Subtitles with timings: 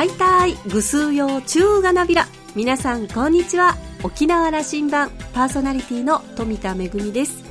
[0.00, 2.26] ハイタイグスーヨーチューガナビラ
[2.56, 3.76] 皆さんこんにちは。
[4.02, 7.44] 沖縄羅針盤パーソナリティの富田恵です。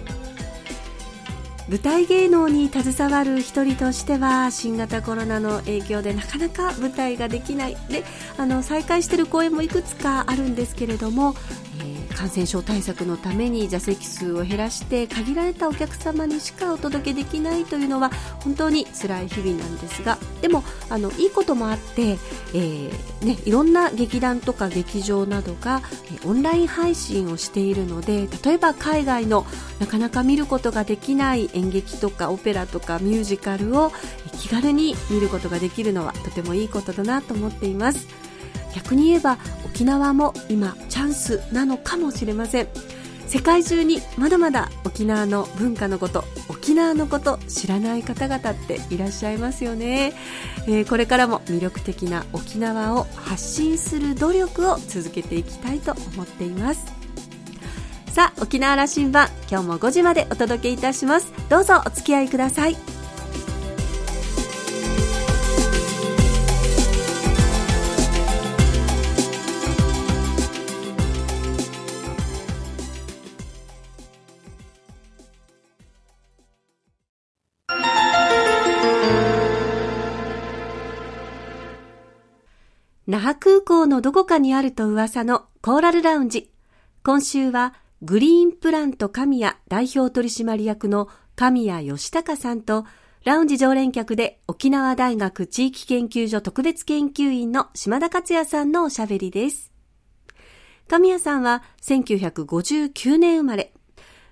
[1.70, 7.78] 舞台芸能に携わる一人としては新型コロナの影響でなかなか舞台ができない。
[7.88, 8.04] で
[8.40, 11.36] あの再開している公演もいくつかあるんですけれども、
[11.80, 18.12] えー、感染症対策のために座席数を減らして限られたお客様にしかお届けできないというのは
[18.44, 25.82] 本当に辛い日々なんですがでもあのいいこともあって、えーね、いろんな劇団とか劇場などが
[26.26, 29.46] オンライン配信をしているので例えば海外の
[29.80, 33.92] なかなか見ることができない演劇とかオペラとかミュージカルを
[34.38, 38.29] 気軽に見ることができるのはとてもいいことだなと思っています。
[38.76, 42.68] 逆に言えば沖縄も今チャンスなのかもしれません。
[43.30, 50.14] 世界中にまだまだ沖縄の文化のこと沖縄のこと知らない方々っていらっしゃいますよね、
[50.66, 56.92] えー、これからも魅力的な沖縄を発信する努力を続けていきたいと思っています。
[58.12, 61.32] さあ沖縄羅針盤今日も5時までお届けいたします。
[61.50, 62.99] どうぞお付き合いください。
[83.10, 86.52] 那覇空港のどこかにあると噂のコーラルラウンジ。
[87.04, 92.86] 今週はグリーンプラント神谷代表取締役の神谷義隆さんと、
[93.26, 99.72] ラウンジ常連客で沖縄大学地域研究所特別研究員の島田克也さんのおしゃべりです。
[100.88, 103.74] 神谷さんは1959年生まれ、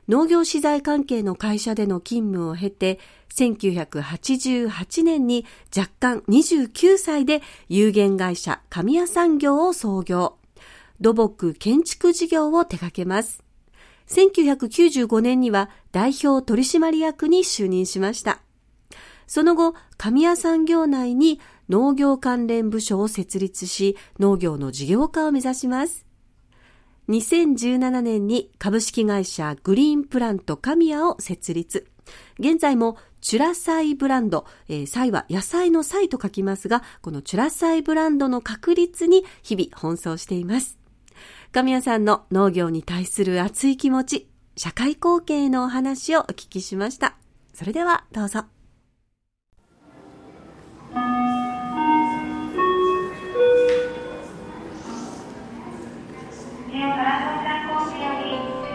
[0.07, 2.99] 農業資材関係の会社での勤務を経て、
[3.35, 10.37] 1988年に若干29歳で有限会社神谷産業を創業。
[11.01, 13.43] 土木建築事業を手掛けます。
[14.07, 18.39] 1995年には代表取締役に就任しました。
[19.27, 26.06] その後、神谷産業内に農業関連部署を設立し、農業の事業化を目指します。
[27.09, 31.87] 2017年に株式会社グリーンプラント神谷を設立。
[32.39, 40.77] 現在もチュラサイブランド、えー、サイは野菜のサイと書きますが、このチュラサイブランドの確立に日々奔走しています。
[41.51, 47.15] 神谷さんの農業に対する熱い気持ち、社会貢献へのお話をお聞きしました。
[47.53, 48.56] それではどうぞ。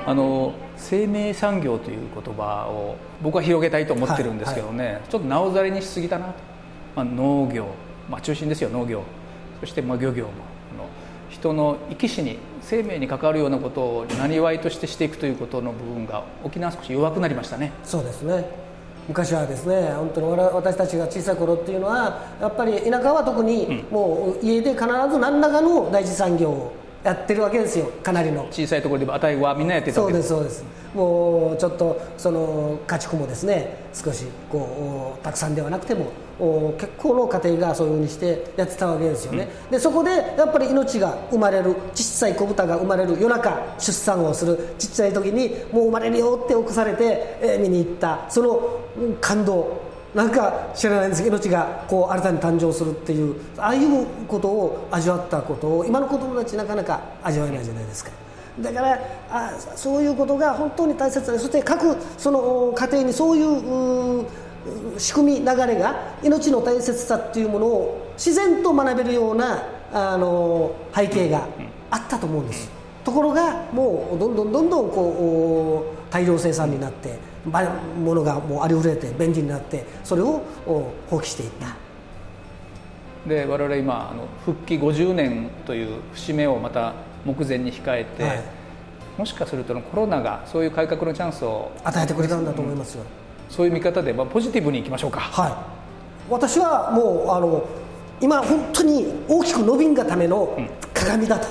[0.06, 6.32] あの生命産業という言葉を僕は広げたいと思ってるんですけどね、はいはい、ちょっとなおざりにしすぎたなと、
[6.96, 7.68] まあ、農業、
[8.10, 9.02] まあ、中心ですよ農業。
[9.60, 10.52] そしてまあ漁業も。
[11.32, 17.72] 人の生き死に生命に関わるようなことをなりわいとしてしていくということの部分が沖縄少し弱くなりましたね。
[17.84, 18.44] そうですね。
[19.08, 26.72] 昔はですね本当に私たちが小さい頃っていうのはやっぱり田舎は特にもう家で必ず何らかの第一産業を
[27.04, 28.46] やってるわけですよかなりの。
[28.50, 30.64] 小さいところで値はみんなやってたそうですそうです。
[30.94, 36.12] もうちょっとその家畜もですね少しこうたくさんではなくても
[36.78, 48.80] 結構の家庭がそういうふうにしてやってたわけですよね、うん、でそこでやっぱり命が生まれる小さい子豚が生まれる夜中出産をするちっちゃい時にもう生まれるよって起こされて、えー、見に行ったその
[49.20, 58.10] 感動なんか知らないんですけど命がこう新たに誕生するっていうああいうことを味わったことを今の子供たちなかなか味わえないじゃないですか。
[58.60, 58.98] だから
[59.30, 64.26] あそういうことが本当に大切でそして各その家庭にそういう
[64.98, 69.62] 仕組み流れが命の大切さっていうものを自然と学べるような
[69.92, 71.46] あの背景が
[71.90, 72.70] あったと思うんです。
[73.04, 81.76] ところがもうどんどんどんどんこう大量生産になってものがもうありふれて便利になってそれを放棄していった。
[83.26, 86.94] で我々今あの復帰50年という節目をまた
[87.24, 88.42] 目前に控えて、はい、
[89.16, 95.20] もしかするとコロナがそういう改革のチャンスを与えてくれたんだと思いますよ、うん、そういう見方で、まあ、ポジティブにいきましょうか。
[95.20, 95.52] はい。
[96.28, 97.64] 私はもうあの
[98.20, 100.58] 今本当に大きく伸びんがための
[100.94, 101.46] 鏡だと、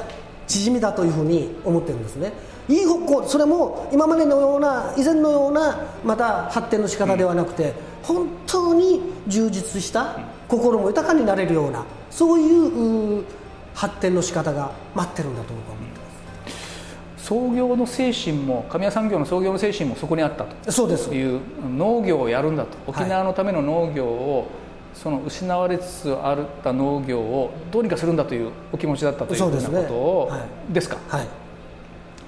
[0.52, 2.34] 縮みだというふうに思ってるんですね。
[2.68, 13.24] いい方向それも今までのような以前のようなまた発展の仕方ではなくて、本当に充実した心も豊かになれるようなそういう
[13.74, 16.06] 発展の仕方が待ってるんだと僕は思ってま
[17.18, 17.26] す。
[17.26, 20.72] 創業の精神も神谷産業の創業の精神もそこにあったと。
[20.72, 21.10] そうです。
[21.14, 21.40] いう
[21.78, 22.70] 農業をやるんだと。
[22.88, 24.48] 沖縄のための農業を
[24.94, 30.38] その失われつつあった農業をどうにかするんだというお気持ちだったというふうなことをですね。
[30.38, 30.74] はい。
[30.74, 31.28] ですか、はい。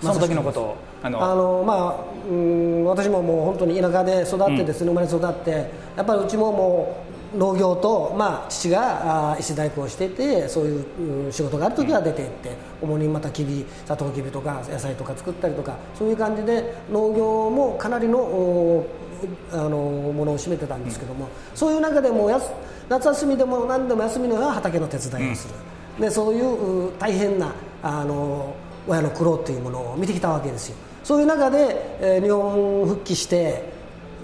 [0.01, 5.51] その時のことをあのあのまあ、うん私ももう本当に田舎で育ってですね、生まれ育って
[5.97, 7.03] やっぱりうちもも
[7.35, 10.85] う農業と、まあ、父があ石大工をしていてそういう
[11.25, 12.51] うん仕事がある時は出て行って、
[12.81, 18.87] 主にまたきびサトウキビとか野菜とか作ったりとかそういう感じで農業もかなりのお
[19.51, 22.29] あのものを占めてたんですけども、そういう中でも
[22.89, 25.53] 夏休みでも何でも休みの日は畑の手伝いをする、
[25.99, 28.55] でそういうう大変なあの
[28.87, 30.75] 親の苦労というものを見てきたわけですよ。
[31.03, 33.73] そういう中で、えー日本復帰して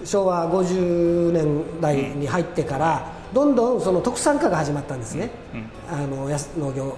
[0.04, 5.30] 昭和50年代に入ってから、どんどんその特産化が始まったんですね、
[5.90, 6.96] あの農業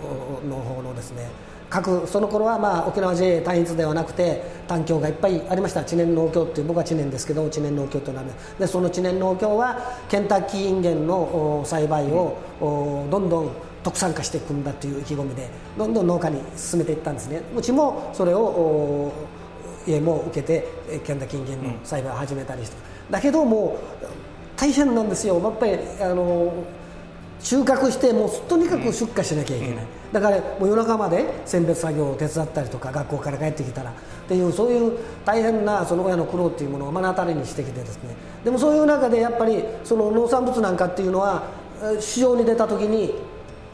[0.48, 1.28] の方のですね
[1.72, 5.82] 各その頃はまあ沖縄 JA 単一ではなくて単協がいっぱいありました。
[5.82, 9.78] 知念農協っていう僕は知念ですけど知念農協というのはねでその知念農協は
[10.10, 12.36] ケンタッキーインゲンの栽培を、
[13.10, 13.50] どんどん
[13.82, 15.48] 特産化していくんだという意気込みで
[15.78, 17.40] どんどん農家に進めていったんですね。
[17.56, 19.10] うちもそれを
[19.86, 20.68] 家も受けて
[21.04, 22.76] ケンタッキーインゲンの栽培を始めたりして、
[23.10, 24.06] だけどもう
[24.56, 25.40] 大変なんですよ。
[25.40, 26.52] やっぱりあの
[27.40, 33.94] 収穫してもうとにかく出荷しなきゃいけない、だからもう夜中まで選別作業を手伝ったりとか学校から帰ってきたらっ
[34.28, 38.14] ていうそういう大変なその親の苦労っていうものを目の当たりにしてきてですね。
[38.44, 41.44] でもそういう中でやっぱりその農産物なんかっていうのは
[41.82, 43.14] え市場に出た時に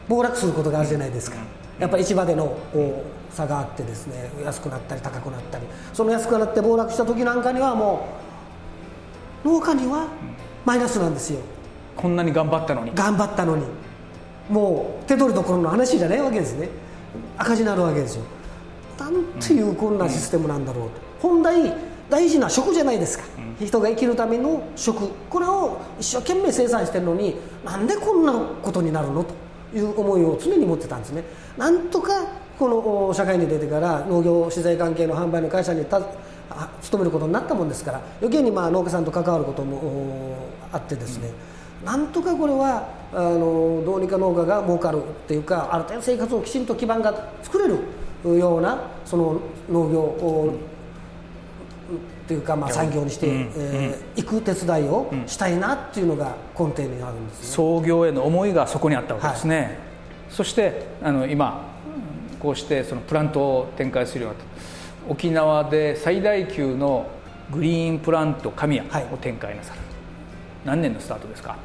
[0.07, 1.37] 暴落することがあるじゃないですか。
[1.77, 5.65] やっぱり市場でのこう差があってですね安くなったり高くなったり。
[5.93, 8.07] その安くなって暴落した時なんかにはも
[9.43, 10.07] う農家には
[10.65, 11.39] マイナスなんですよ。
[11.97, 12.91] こんなに頑張ったのに。
[12.95, 13.63] 頑張ったのに
[14.49, 16.69] もう手取りどころの話じゃないわけですね。
[17.37, 18.23] 赤字になるわけですよ。
[18.99, 20.91] なんていうこんなシステムなんだろうと、
[21.21, 21.73] 本来
[22.09, 23.23] 大事な食じゃないですか、
[23.59, 25.09] 人が生きるための食。
[25.29, 29.33] これを一生懸命生産してるのになんでこんなことになるのと
[29.77, 31.23] いう思いを常に持ってたんですね。
[31.57, 32.11] なんとか
[32.57, 40.35] このお社会に出てから農業資材関係の販売の会社に勤めることになったもんですから余計にまあ農家さんと関わることもお
[40.73, 41.29] あってですね、
[41.85, 47.79] なんとかこれはあのどうにか農家が儲かるっていうかある程度生活をきちんと基盤が作れる
[48.37, 49.39] ようなその
[49.69, 50.53] 農業を、
[52.25, 53.51] っていうかまあ産業にしてい、うん。
[53.55, 57.47] えー行く手伝いをしたいなっていうのが根底にあるんですね。
[57.47, 59.77] 創業への思いがそこにあったわけですね、
[60.29, 61.65] そしてあの今
[62.39, 67.07] こうしてそのプラントを展開するようになった沖縄で最大級の
[67.51, 69.07] グリーンプラント神谷はい。
[69.11, 69.79] を展開なさる、
[70.65, 71.55] 何年のスタートですか？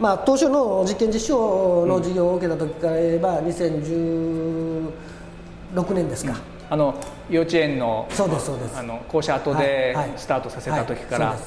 [0.00, 4.92] まあ、当初の実験実証の事業を受けた時から言えば2016
[5.94, 6.36] 年ですか、
[6.70, 6.94] あの
[7.28, 8.76] 幼稚園のそうですそうです。
[8.78, 10.12] あの校舎後はいではい。
[10.16, 11.38] スタートさせた時から、はい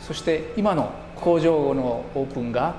[0.00, 2.74] そして今の工場のオープンが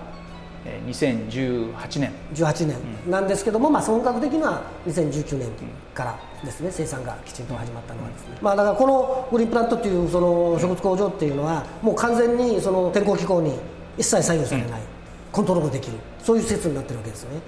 [0.65, 0.89] えー
[1.29, 2.11] 2018年。
[2.33, 2.77] 18年。
[3.09, 5.49] なんですけども、まあ、本格的には2019年
[5.93, 13.57] からですね生産がきちんと始まったのはですね、まあ、だからこのグリーンプラントっていうその植物工場っていうのはもう完全にその天候気候に
[13.97, 14.81] 一切左右されない、
[15.31, 15.97] コントロールできる。
[16.23, 17.39] そういう施設になってるわけですね。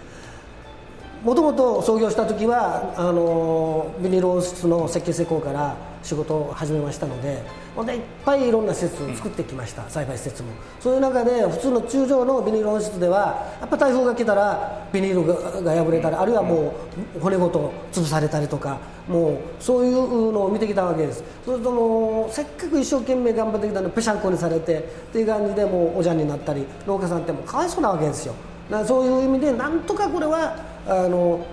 [1.23, 7.41] もともと創業した時はあのビニール温室の設計施工から仕事を始めましたので
[7.75, 10.49] ほんでいっぱいいろんな施設を作ってきました、栽培施設も。
[10.79, 16.73] そういう中で普通の通常のビニール温室ではやっぱ台風が来たらビニールが破れたりあるいはも
[17.17, 21.23] う骨ごと潰されたりとかもうそういうのを見てきたわけです。
[21.45, 24.81] そうするともうせっかく一生懸命頑張ってきたのにぺしゃんこにされてっ
[25.11, 28.35] ていう感じでもうおじゃんになったり農家さんってもうかわいそうなわけですよ。
[28.69, 30.55] だからそういう意味でなんとかこれは
[30.85, 31.45] あの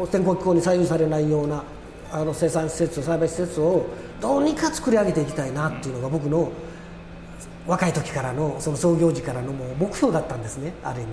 [0.00, 1.62] お天候気候に左右されないような
[2.12, 3.86] あの生産施設栽培施設を
[4.20, 6.50] どうにか作り上げていきたいなっていうのが僕の
[7.66, 11.10] 若い時からのその創業時からのもう目標だったんですねある意味。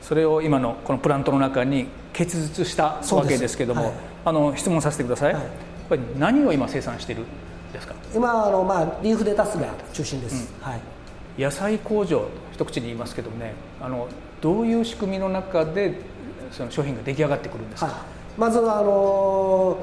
[0.00, 3.58] それを今のこのプラントの中に結実したわけです。
[3.58, 3.92] けども、はい。
[4.24, 5.42] あの質問させてください、はい。
[5.88, 7.26] これ何を今生産しているん
[7.72, 7.94] ですか？
[8.14, 10.80] 今あの、まあ、リーフレタスが中心です、はい。
[11.42, 14.08] 野菜工場一口に言いますけどもねあの
[14.40, 16.00] どういう仕組みの中で
[16.52, 19.76] その商品が出来上がってくるんですか、はい、まずはあの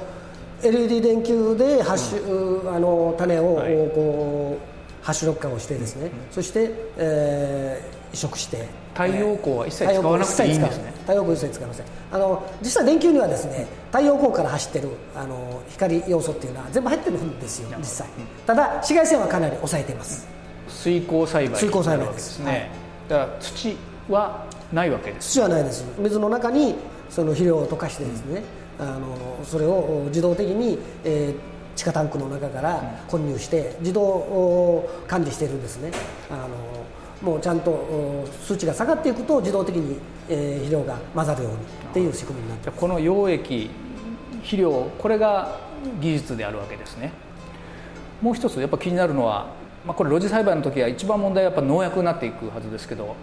[0.64, 3.74] LED 電球でハッシュ、あの種を、はい。
[3.94, 8.68] こうハッシュロッカーをしてですね、そして、えー移植して。
[8.94, 10.94] 太陽光は一切使わなくていいんですね。
[11.02, 11.68] 太陽光一切使い。
[11.68, 11.86] ません。
[12.12, 18.08] あの実際電球にはですね太陽光から走ってるあの光要素っていうのは全部入ってるんですよ実際。
[18.46, 20.28] ただ紫外線はかなり抑えています、
[20.68, 22.70] 水耕栽培水耕栽培ですね、はい。
[23.10, 23.78] だから土
[24.10, 25.32] はないわけです。
[25.32, 25.84] 土はないです。
[25.98, 26.76] 水の中に
[27.10, 28.44] その肥料を溶かしてですね、
[28.84, 35.92] あのそれを自動的に、えー地下タンクの中から混入して自動管理しているんですね。
[36.30, 36.50] あの
[37.20, 39.98] もうちゃんと数値が下がっていくと自動的に、
[40.30, 41.60] えー、肥料が混ざるようにっ
[41.92, 43.72] ていう仕組みになってこの溶液
[44.44, 45.58] 肥料これが
[46.00, 47.12] 技術であるわけですね。
[48.22, 49.48] もう一つやっぱ気になるのは、
[49.84, 53.16] まあ、これ露地栽培の時は一番問題はやっぱ農薬になっていくはずですけど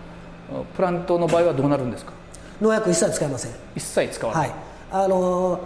[0.75, 2.15] プラントの場合はどうなるんですか？
[2.61, 3.53] 農薬一切使いません。
[3.77, 4.59] 一切使わない、はい、
[4.91, 5.61] あの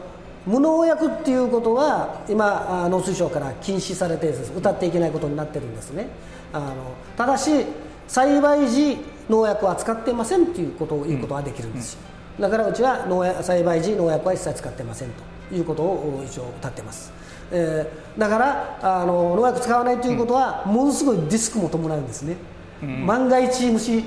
[0.47, 6.09] 無農薬っていうことは今農水省から禁止されて歌っていけないことになってるんですね。
[6.53, 6.75] あの
[7.17, 7.67] ただし
[8.07, 8.99] 栽培時
[9.31, 11.95] 農薬は使ってませんということを言うことはできるんです。
[11.95, 12.01] よ、
[12.37, 15.09] うん、だからうちは農薬栽培時農薬は一切使ってません
[15.51, 17.13] ということを一応歌ってます。
[17.51, 22.37] えー、だからあの農薬使わないということは、ものすごいリスクも伴うんですね、
[22.83, 24.05] うん、万が一虫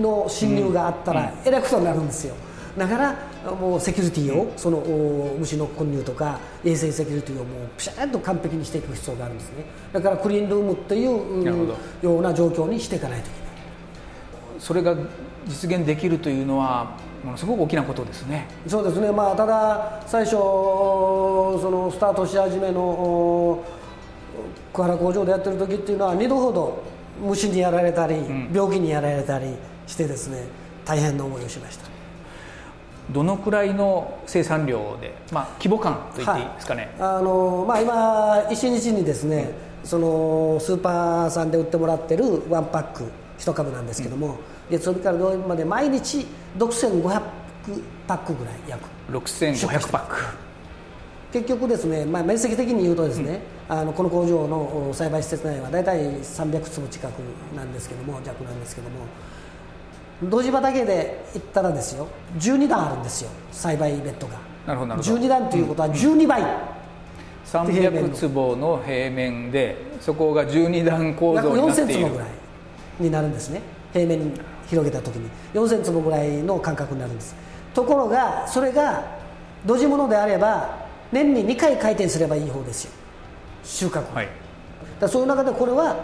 [0.00, 2.34] の侵入があったら、えらいことになるんですよ
[2.76, 3.16] だから
[3.54, 4.80] もうセキュリティを、その
[5.38, 9.64] 虫の混入とか衛生セキュリティをもうピシャッと完璧にしていく必要があるんですね。
[9.92, 13.46] だからクリーンルームっていうような状況にしていかないといけない。
[14.58, 14.94] それが
[15.46, 18.46] 実現できるというのはものすごく大きなことですね。
[18.66, 23.64] そうですね、まあ、ただ最初そのスタートし始めの
[24.72, 26.82] 桑原工場でやってる時っていうのは2度ほど
[27.20, 29.54] 虫にやられたり、うん、病気にやられたり
[29.86, 30.44] してですね
[30.84, 31.95] 大変な思いをしました
[33.10, 39.50] どのくらいの生産量で、まあ、規模感と言っていいですかね、はい、あのまあ、今一日にですね、
[39.82, 43.04] うん、そのスーパーさんで売ってもらってるワンパック
[43.38, 44.36] 1株なんですけども、うん。
[44.70, 46.26] 月曜日から土曜日まで毎日
[46.58, 47.22] 6500
[48.06, 48.88] パックぐらい約。
[49.10, 50.16] 6500パック。
[51.32, 57.20] 結局ですね、まあ、面積的に言うとですね、うん、あのこの工場の栽培施設内は大体300坪近く
[57.54, 59.00] なんですけども弱なんですけども
[60.22, 62.08] 土地畑で言ったらですよ。
[62.38, 63.30] 12段あるんですよ。
[63.52, 64.38] 栽培ベッドが。
[64.66, 65.16] なるほどなるほど。
[65.16, 66.48] 12段ということは12倍、うん、
[67.44, 71.92] 300坪の平面でそこが12段構造になっている。
[71.92, 72.28] 約4000坪ぐらい
[73.00, 73.60] になるんですね。
[73.92, 74.32] 平面
[74.68, 75.28] 広げた時に。
[75.54, 77.34] 4000坪ぐらいの間隔になるんです。
[77.74, 79.04] ところがそれが
[79.66, 82.92] 土地物であれば年に2回回転すればいい方ですよ。
[83.64, 84.28] 収穫、はい、
[84.98, 85.96] だそういう中でこれは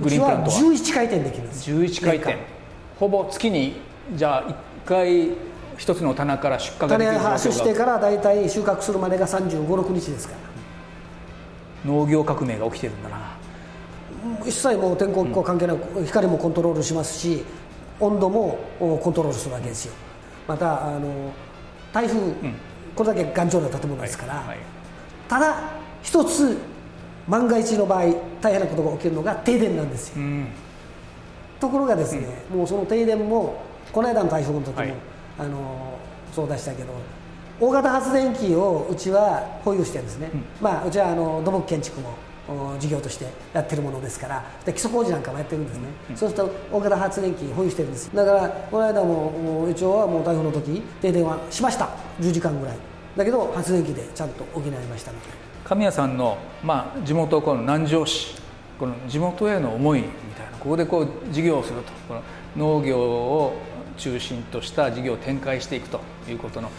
[0.00, 1.70] うちは11回転できるんです。
[1.70, 2.57] 11回転
[2.98, 3.80] ほぼ月に
[4.14, 5.30] じゃあ1回
[5.76, 10.48] 一つの棚から出荷ができる種発してから大体収穫するまでが3 5 6日ですから。
[11.86, 13.36] 農業革命が起きてるんだな。
[14.44, 17.44] 一切もう天候気候関係なく、光もコントロールしますし
[18.00, 19.94] 温度もコントロールするわけですよ。
[20.48, 21.32] またあの
[21.92, 22.54] 台風、うん、
[22.96, 24.58] これだけ頑丈な建物ですから、はいはい、
[25.28, 25.70] ただ
[26.02, 26.56] 一つ
[27.28, 28.04] 万が一の場合
[28.40, 30.48] 大変なことが起きるのが停電なんですよ、うん、
[31.60, 33.62] ところがですね、うん、もうその停電も
[33.92, 34.94] この間の台風の時も、はい、
[35.38, 35.98] あの
[36.32, 36.92] そうでしたけど
[37.60, 42.14] 大型発電機をうちは保有してるんですね、まあうちはあの土木建築も
[42.78, 48.14] 事業としてやってるものですからで基礎工事なんかもやってるんですね、うん、そうすると大型発電機保有してるんです。
[48.14, 51.90] だからこの間も一応はもう台風の時停電はしました。
[52.20, 52.76] 10時間ぐらい。
[53.16, 55.26] だけど発電機でちゃんと補いましたので。
[55.64, 58.34] 神谷さんの、まあ、地元この南城市
[58.78, 62.22] この地元への思いみたいなここでこう事業をするとこの
[62.56, 63.54] 農業を
[63.96, 66.70] 中心とした事業を展開していくということの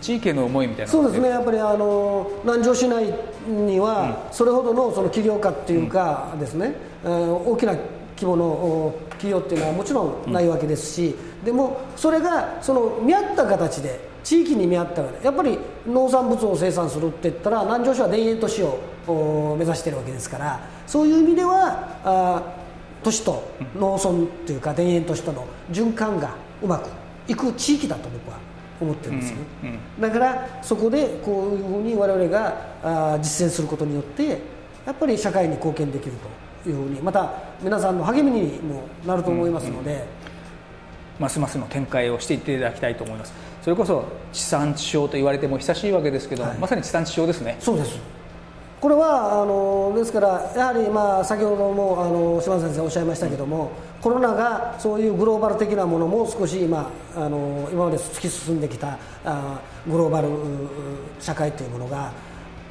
[0.00, 1.28] 地域への思いみたいなそうですね。
[1.28, 3.12] やっぱりあの南城市内
[3.48, 6.74] にはそれほどのその起業家っていうかですね、
[7.04, 7.74] うん、大きな
[8.16, 22.42] 規模の企業っていうのはもちろんないわけですし、うん、でもそれがその見合った形で地域に見合ったやっぱり農産物を生産するって言ったら南城市は田園都市を目指してるわけですからそういう意味ではあ
[23.02, 26.88] 都市と農村というか田園都市との循環がうまく
[27.28, 28.38] いく地域だと僕は
[28.80, 34.40] 思ってるんですよね、うんうん、だからそこでこういうふうに我々があ実践することによって
[34.86, 36.12] やっぱり社会に貢献できる
[36.64, 40.04] というふうにまた皆さんの励みにもなると思いますので、うんうん、
[41.20, 43.32] ますますの展開をしていっていただきたいと思います。
[43.62, 47.56] それこそ地産地消と言われても久しいわけですけど、はい、まさに地産地消ですね。
[47.60, 47.98] そうです
[48.80, 60.28] これはあのですからやはりまあ先ほどもあの島田先生おっしゃいましたけども、コロナがそういうグローバル的なものも少し今あの今まで突き進んできたあグローバル
[61.18, 62.12] 社会というものが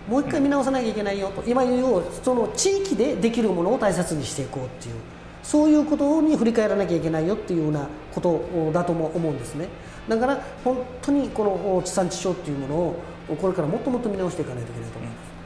[0.07, 4.95] もう一回見直さなきゃいけないよと、今言うようその地域でできるものを大切にしていこうっていう
[5.43, 9.67] そういうことに振り返らなきゃいけないよっていうようなことだとも思うんですね
[10.07, 13.03] だから本当にこの地産地消っていうものを
[13.35, 15.36] これからもっともっと見直していかないといけないと思います。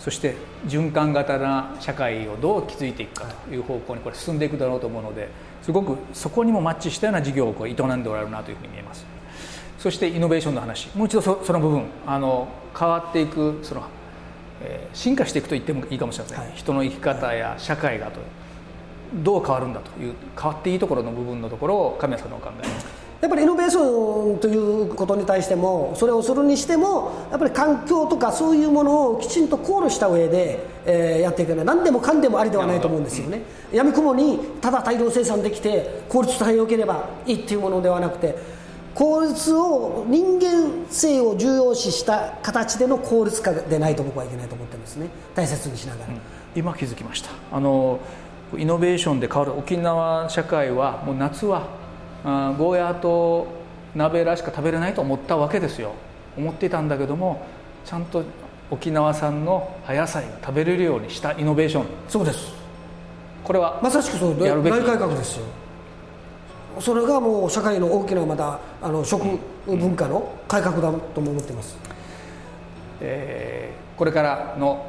[0.00, 0.34] そして
[0.66, 5.28] 循環型な社会をどう築いていくかという方向にこれ進んでいくだろうと思うので
[5.62, 9.04] すごくそこにもマッチしたような事業をこう営んでおられるなというふうに見えます。
[9.78, 10.88] そしてイノベーションの話。
[10.94, 11.84] もう一度その部分。
[12.06, 13.82] あの変わっていくその、
[14.62, 18.20] えー、進化していくと言ってもいいかもしれません、はい、人の生き方や社会がと
[19.14, 31.64] どう変わるんだという変わっていいところの部分のところを神谷さんのお考えやっぱりイノベーションということに対してもそれをするにしてもやっぱり環境とかそういうものをきちんと考慮した上で、えー、やっていかない。
[31.66, 38.36] 何でもかんでもありではないと思うんですよね、うん、闇雲にただ大量生産できて効率さえ良ければいいっていうものではなくて
[38.94, 45.08] 効率を人間性を重要視した形での効率化でないと僕はいけないと思ってるんですね。
[45.34, 46.20] 大切にしながら、うん、
[46.56, 47.30] 今気づきました。
[47.52, 48.00] あの
[48.56, 51.68] イノベーションで変わる沖縄社会はもう夏は
[52.24, 53.46] あゴーヤーと
[53.94, 55.92] 鍋らしか食べれないと思ったわけですよ。
[56.36, 57.44] 思っていたんだけども
[57.84, 58.22] ちゃんと
[58.70, 61.86] 沖縄産の葉野菜が食べれるようにしたイノベーション。
[62.08, 62.52] そうです。
[63.42, 65.46] これはまさしくそう大改革ですよ。
[66.78, 71.76] それがもう社会の大きなまたあの食文化の改革だとも思っています、
[73.00, 74.86] えー、これからの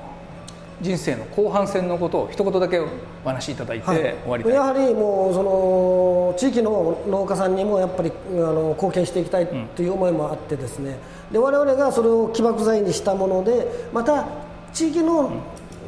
[0.81, 2.87] 人生の後半戦のことを一言だけお
[3.23, 10.97] 話しいただいて終わりやはりもうその地域の農家さんにもやっぱりあの貢献していきたいという思いもあってですね、
[11.31, 14.27] で我々がそれを起爆剤にしたものでまた
[14.73, 15.31] 地域の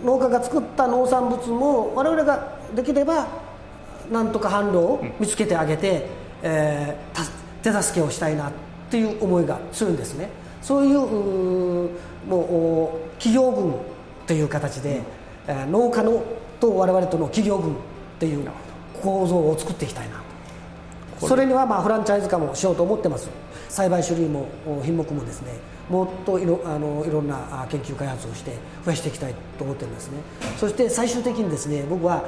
[0.03, 3.27] 農家が作った農産物も我々ができれば
[4.11, 6.07] なんとか販路を見つけてあげて、
[6.43, 8.51] えー、手助けをしたいなっ
[8.91, 10.29] ていう思いがするんですね。
[10.61, 11.89] そういう
[12.27, 13.73] もう企業群
[14.27, 15.01] という形で、
[15.47, 16.23] うん、農家の
[16.59, 17.75] と我々との企業群っ
[18.19, 18.47] ていう
[19.01, 20.21] 構造を作っていきたいな
[21.19, 23.29] それにはまあフランチャイズ化もしようと思ってます。
[23.69, 24.47] 栽培種類も
[24.83, 25.53] 品目もですね
[25.89, 28.51] もっといろあのいろんな研究開発をして
[28.85, 30.17] 増やしていきたいと思ってるんですね。
[30.57, 32.23] そして最終的にですね僕は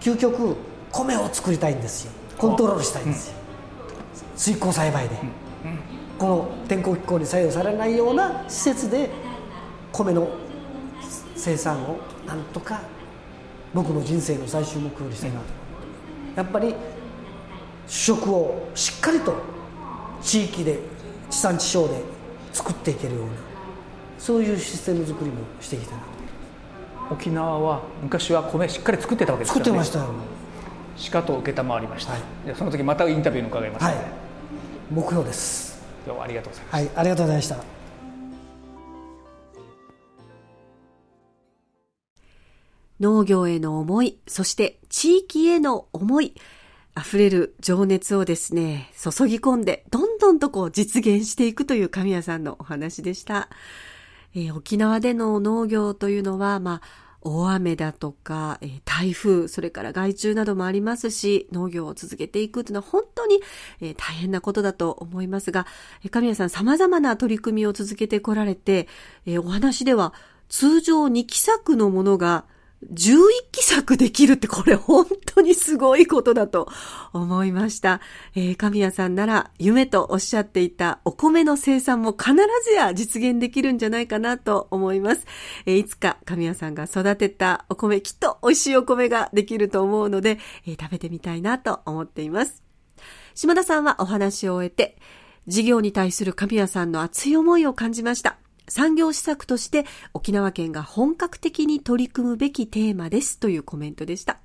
[0.00, 0.56] 究極
[0.92, 2.12] 米を作りたいんですよ。
[2.36, 5.14] コントロールしたいんですよ、うん、水耕栽培で、
[5.64, 5.78] うんうん、
[6.18, 9.10] この天候気候に左右されないような施設で
[9.92, 10.28] 米の
[11.42, 12.80] 生産をなんとか
[13.74, 15.44] 僕の人生の最終目標にしたいなと、
[16.36, 16.74] やっぱり
[17.88, 19.34] 主食をしっかりと
[20.22, 20.78] 地域で
[21.30, 22.00] 地産地消で
[22.52, 23.32] 作っていけるような
[24.18, 26.04] そういうシステム作りもしていきたいな
[27.10, 29.64] 沖縄は昔は米しっかり作ってたわけですよね。
[29.64, 30.14] 作ってましたよ。
[30.96, 33.96] しかと承りました、はい、でその時またインタビューに伺います、はい、
[34.92, 35.82] 目標です。
[36.06, 37.81] どうもありがとうございました、はい、ありがとうございました
[43.02, 46.34] 農業への思い、そして地域への思い、
[46.96, 53.48] 溢れる情熱をですね、注ぎ込んで、どんどんとこう実現していくという神谷さんのお話でした。
[54.36, 63.40] えー、沖縄での農業というのは、まあ、大雨だとか、えー、台風、それから害虫などもありますし、農業を続けていくというのは本当に、
[63.80, 65.66] えー、大変なことだと思いますが、
[66.04, 68.86] えー、神谷さん様々な取り組みを続けてこられて、
[69.26, 70.14] えお話では
[70.48, 72.44] 通常2期作のものが
[72.90, 73.16] 11
[73.52, 76.68] 期作できるってこれ本当にすごいことだと
[77.12, 78.00] 思いました。
[78.34, 82.32] えー、神谷さんなら夢とおっしゃっていたお米の生産も必
[82.64, 85.26] ずや実現できるんじゃないかなと思います。
[85.66, 92.62] えー、いつか神谷さんが育てたお米、きっと美味しいお米ができると思うので、えー、食べてみたいなと思っています。
[93.34, 94.98] 島田さんはお話を終えて、
[95.46, 98.38] 事業に対する神谷さんの熱い思いを感じました。
[98.68, 104.38] 産業施策として沖縄県が本格的に取り組むべきテーマですというコメントでした。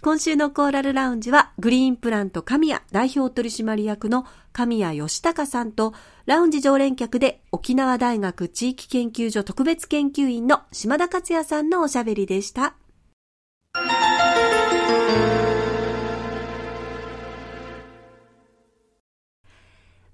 [0.00, 5.94] 今週のコーラルラウンジはグリーンプラント神谷代表取締役の神谷義孝さんと
[6.26, 12.74] ラウンジ常連客で沖縄大学地域研究所特別研究員の島田克也さんのおしゃべりでした。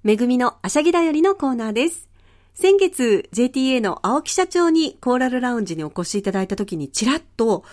[0.03, 2.08] めぐみのあしゃぎだよりのコーナーです。
[2.61, 7.63] 先月 JTA の青木社長にコーラルラウンジにお越しいただいた時にちらっと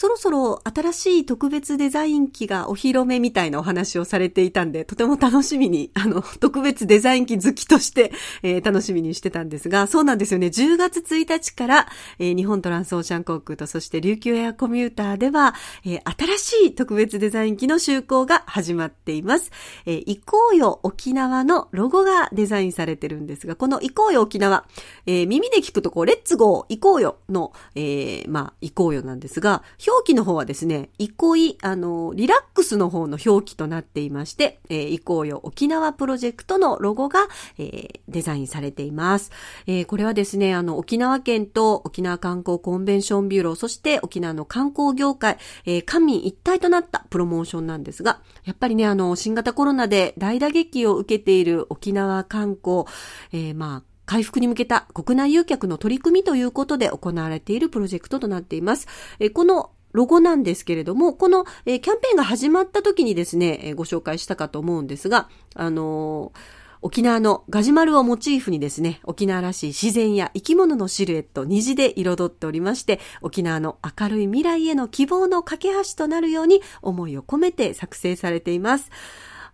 [0.00, 8.12] そろそろ新しい特別デザイン機がお披露目みたいなお話をされていたんで、とても楽しみに、 あの、特別デザイン機好きとして、
[8.44, 10.46] えー、楽しみにしてたんですが、そうなんですよね。
[10.46, 11.88] 10月1日から、
[12.20, 19.50] えー、日本トランスオーシャン航空とそして琉球エアコミューターでは、えー、新しい特別デザイン機の就航が始まっています。
[19.84, 24.64] えー、行こうよ沖縄のロゴがデザインされてるんですが、この行こうよ沖縄、
[25.06, 37.20] えー、耳で聞くとこう、 let's go 行こうよの、えー、まあ、行こうよなんですが、表記の方はですね、憩い、あの、リラックスの方の表記となっていまして、えー、行こうよ沖縄プロジェクトのロゴが、
[37.56, 39.30] えー、デザインされています。
[39.66, 52.84] えー、これはですね、あの、沖縄県と沖縄観光コンベンションビューロー、そして沖縄の観光業界、えー、官民一体となったプロモーションなんですが、やっぱりね、あの、新型コロナで大打撃を受けている沖縄観光、
[53.32, 58.88] えー、まあ、回復に向けた国内誘客の取り組みということで行われているプロジェクトとなっています。
[59.20, 78.92] えこのロゴなんですけれども、この、えー、キャンペーンが始まった時にですね、えー、ご紹介したかと思うんですが、あのー沖縄のガジュマルをモチーフにですね、沖縄らしい自然や生き物のシルエット、虹で彩っておりまして、沖縄の明るい未来への希望の架け橋となるように思いを込めて作成されています。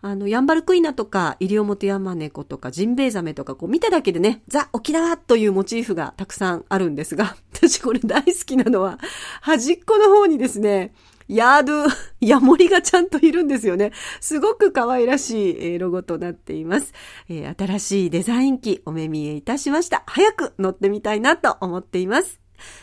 [0.06, 8.98] あの、ヤンバルクイナとか、イリオモテヤマネコとか、ジンベエザメとか、こう見ただけでね、ザ・沖縄というモチーフがたくさんあるんですが、 私これ大好きなのは、
[9.40, 10.92] 端っこの方にですね、
[11.26, 11.86] ヤード、
[12.20, 13.92] ヤモリがちゃんといるんですよね。
[14.20, 16.92] すごく可愛らしいロゴとなっています。
[17.30, 20.02] えー、新しいデザイン機お目見えいたしました。
[20.06, 22.42] 早く乗ってみたいなと思っています。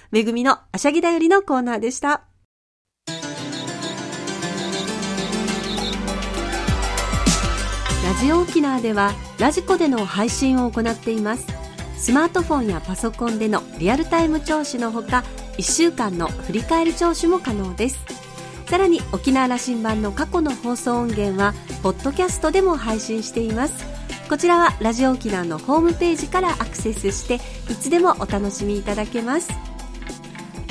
[0.09, 2.30] めぐみのあしゃぎだよりのコーナーでした。
[8.11, 11.47] ラジオ沖縄ではラジコでの配信を行っています。
[11.95, 15.23] スマートフォンやパソコンでのリアルタイム聴取のほか
[15.57, 18.03] 1週間の振り返り聴取も可能です。
[18.65, 23.85] さらに沖縄羅針盤の過去の放送音源はポッドキャストでも配信しています。
[24.27, 27.35] こちらはラジオ沖縄のホームページからアクセスして
[27.71, 29.49] いつでもお楽しみいただけます。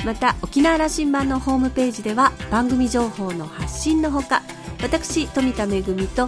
[0.05, 4.43] また沖縄羅針盤のホームページでは番組情報の発信のほか
[4.83, 6.27] 私富田恵と